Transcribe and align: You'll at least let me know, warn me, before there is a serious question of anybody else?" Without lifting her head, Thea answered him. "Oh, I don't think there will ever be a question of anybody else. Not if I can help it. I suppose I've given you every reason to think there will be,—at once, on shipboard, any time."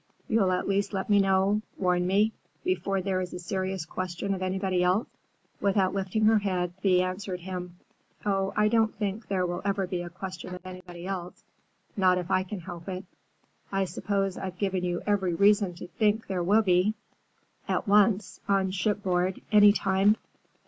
You'll 0.27 0.51
at 0.51 0.67
least 0.67 0.93
let 0.93 1.11
me 1.11 1.19
know, 1.19 1.61
warn 1.77 2.07
me, 2.07 2.31
before 2.63 3.01
there 3.01 3.21
is 3.21 3.35
a 3.35 3.39
serious 3.39 3.85
question 3.85 4.33
of 4.33 4.41
anybody 4.41 4.81
else?" 4.83 5.07
Without 5.59 5.93
lifting 5.93 6.25
her 6.25 6.39
head, 6.39 6.75
Thea 6.81 7.05
answered 7.05 7.41
him. 7.41 7.77
"Oh, 8.25 8.51
I 8.55 8.67
don't 8.67 8.95
think 8.95 9.27
there 9.27 9.45
will 9.45 9.61
ever 9.63 9.85
be 9.85 10.01
a 10.01 10.09
question 10.09 10.55
of 10.55 10.65
anybody 10.65 11.05
else. 11.05 11.43
Not 11.95 12.17
if 12.17 12.31
I 12.31 12.41
can 12.41 12.61
help 12.61 12.89
it. 12.89 13.05
I 13.71 13.85
suppose 13.85 14.39
I've 14.39 14.57
given 14.57 14.83
you 14.83 15.03
every 15.05 15.35
reason 15.35 15.75
to 15.75 15.85
think 15.87 16.25
there 16.25 16.41
will 16.41 16.63
be,—at 16.63 17.87
once, 17.87 18.39
on 18.49 18.71
shipboard, 18.71 19.39
any 19.51 19.71
time." 19.71 20.15